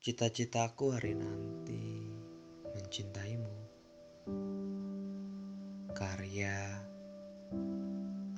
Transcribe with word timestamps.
Cita-citaku 0.00 0.96
hari 0.96 1.12
nanti 1.12 2.08
mencintaimu. 2.72 3.56
Karya 5.92 6.56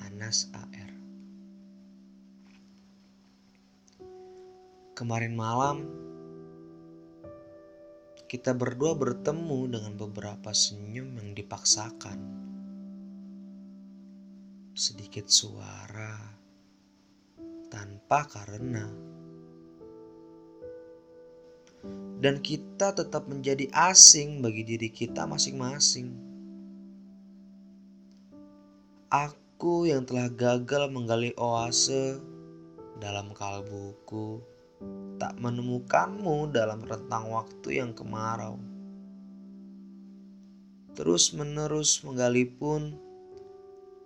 Anas 0.03 0.51
AR. 0.51 0.91
Kemarin 4.99 5.39
malam 5.39 5.87
kita 8.27 8.59
berdua 8.59 8.99
bertemu 8.99 9.71
dengan 9.71 9.95
beberapa 9.95 10.51
senyum 10.51 11.15
yang 11.15 11.31
dipaksakan. 11.31 12.19
Sedikit 14.75 15.31
suara 15.31 16.19
tanpa 17.71 18.27
karena 18.27 19.12
dan 22.23 22.39
kita 22.39 22.95
tetap 22.95 23.27
menjadi 23.27 23.67
asing 23.75 24.47
bagi 24.47 24.63
diri 24.63 24.95
kita 24.95 25.27
masing-masing. 25.27 26.15
Aku 29.11 29.91
yang 29.91 30.07
telah 30.07 30.31
gagal 30.31 30.87
menggali 30.95 31.35
oase 31.35 32.23
dalam 33.03 33.35
kalbuku 33.35 34.39
tak 35.19 35.35
menemukanmu 35.39 36.51
dalam 36.55 36.87
rentang 36.87 37.31
waktu 37.35 37.83
yang 37.83 37.91
kemarau. 37.91 38.59
Terus 40.95 41.35
menerus 41.35 42.07
menggali 42.07 42.47
pun, 42.47 42.95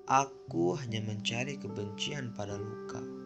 aku 0.08 0.76
hanya 0.80 1.04
mencari 1.04 1.60
kebencian 1.60 2.32
pada 2.32 2.56
luka. 2.56 3.25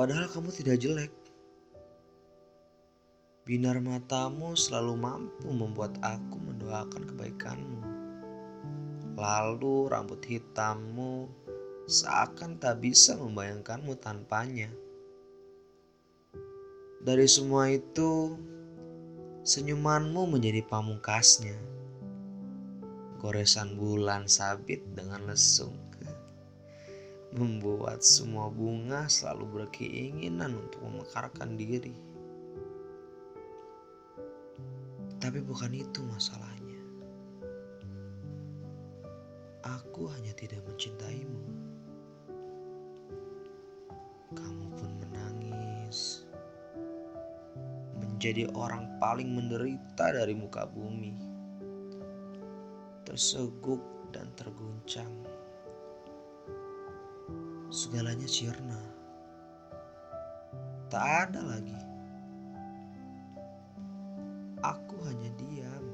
Padahal 0.00 0.32
kamu 0.32 0.48
tidak 0.48 0.80
jelek. 0.80 1.12
Binar 3.44 3.84
matamu 3.84 4.56
selalu 4.56 4.96
mampu 4.96 5.52
membuat 5.52 5.92
aku 6.00 6.40
mendoakan 6.40 7.04
kebaikanmu. 7.04 7.80
Lalu 9.20 9.92
rambut 9.92 10.24
hitammu 10.24 11.28
seakan 11.84 12.56
tak 12.56 12.80
bisa 12.80 13.12
membayangkanmu 13.20 13.92
tanpanya. 14.00 14.72
Dari 17.04 17.28
semua 17.28 17.68
itu, 17.68 18.40
senyumanmu 19.44 20.32
menjadi 20.32 20.64
pamungkasnya. 20.64 21.60
Goresan 23.20 23.76
bulan 23.76 24.32
sabit 24.32 24.80
dengan 24.96 25.28
lesung 25.28 25.89
membuat 27.30 28.02
semua 28.02 28.50
bunga 28.50 29.06
selalu 29.06 29.62
berkeinginan 29.62 30.50
untuk 30.58 30.82
memekarkan 30.82 31.54
diri. 31.54 31.94
Tapi 35.22 35.38
bukan 35.38 35.70
itu 35.70 36.02
masalahnya. 36.10 36.82
Aku 39.62 40.10
hanya 40.10 40.34
tidak 40.34 40.58
mencintaimu. 40.66 41.44
Kamu 44.34 44.66
pun 44.74 44.90
menangis. 44.98 46.26
Menjadi 48.00 48.50
orang 48.58 48.98
paling 48.98 49.30
menderita 49.30 50.10
dari 50.10 50.34
muka 50.34 50.66
bumi. 50.66 51.14
Terseguk 53.06 54.10
dan 54.10 54.26
terguncang 54.34 55.39
segalanya 57.70 58.26
sirna. 58.26 58.82
Tak 60.90 61.30
ada 61.30 61.40
lagi. 61.46 61.78
Aku 64.58 64.98
hanya 65.06 65.30
diam. 65.38 65.86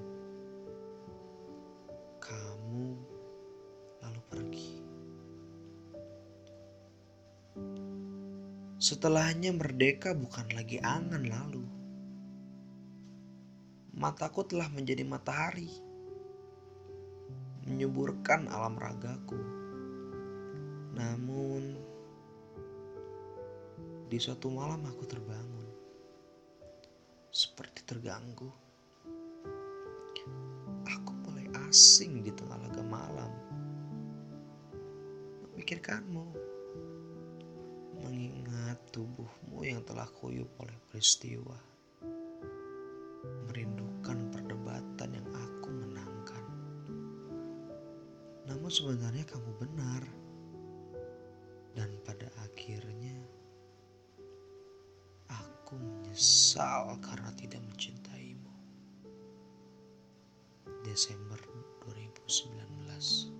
Kamu 2.17 2.89
lalu 4.01 4.21
pergi. 4.33 4.73
Setelahnya 8.81 9.53
merdeka 9.53 10.17
bukan 10.17 10.49
lagi 10.57 10.81
angan 10.81 11.29
lalu. 11.29 11.65
Mataku 13.93 14.49
telah 14.49 14.73
menjadi 14.73 15.05
matahari. 15.05 15.69
Menyuburkan 17.69 18.49
alam 18.49 18.81
ragaku 18.81 19.66
namun, 20.97 21.77
di 24.09 24.17
suatu 24.17 24.49
malam 24.49 24.81
aku 24.89 25.05
terbangun, 25.05 25.69
seperti 27.29 27.85
terganggu. 27.85 28.49
Aku 30.89 31.13
mulai 31.21 31.45
asing 31.69 32.25
di 32.25 32.33
tengah 32.33 32.57
laga 32.57 32.81
malam, 32.81 33.29
memikirkanmu, 35.53 36.27
mengingat 38.01 38.81
tubuhmu 38.89 39.69
yang 39.69 39.85
telah 39.85 40.09
kuyup 40.09 40.49
oleh 40.65 40.79
peristiwa, 40.89 41.61
merindukan 43.53 44.33
perdebatan 44.33 45.11
yang 45.13 45.29
aku 45.29 45.69
menangkan. 45.69 46.45
Namun 48.49 48.71
sebenarnya 48.73 49.29
kamu 49.29 49.51
benar 49.61 50.26
menyesal 56.17 56.97
karena 57.05 57.29
tidak 57.37 57.61
mencintaimu. 57.61 58.49
Desember 60.81 61.37
2019 61.85 63.36